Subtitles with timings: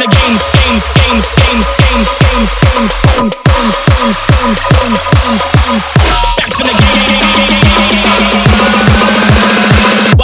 [0.00, 1.60] in the game, game, game,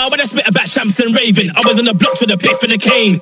[0.08, 2.56] when I spit about Shams and Raven, I was on the block for the pit
[2.58, 3.18] for the cane.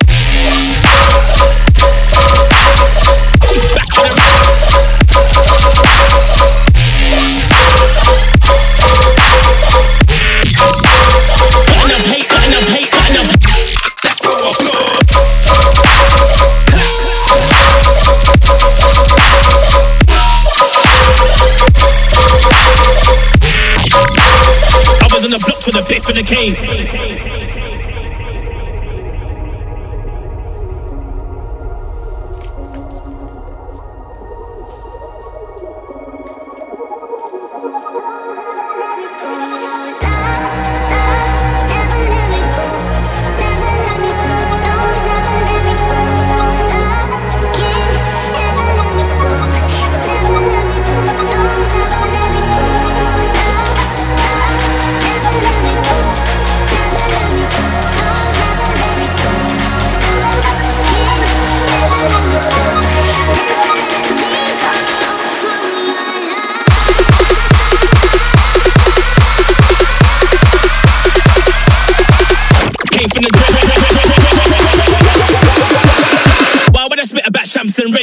[25.31, 27.44] The block for the biff for the cane.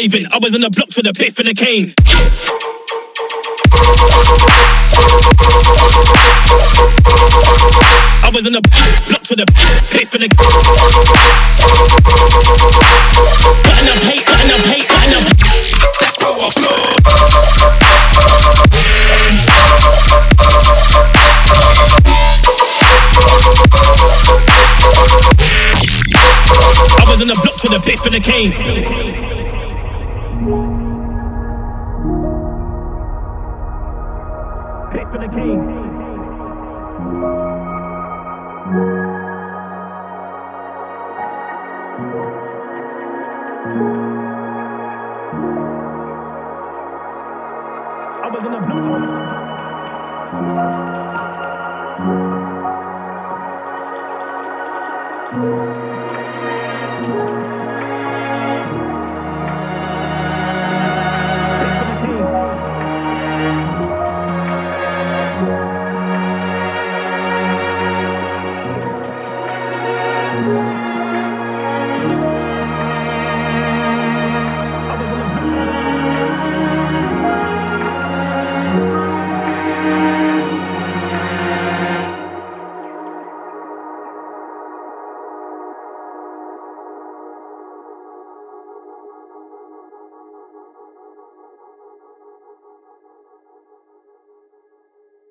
[0.02, 0.26] Raving.
[0.32, 1.94] I was on the block for the biff and the cane.
[8.24, 8.62] I was on the
[9.06, 9.46] block for the
[9.92, 10.28] biff and the
[14.72, 14.88] hate,
[26.94, 29.31] I was on the block for the biff and the cane.
[35.32, 35.58] 13.
[48.22, 48.60] I was in a
[55.62, 55.71] blue.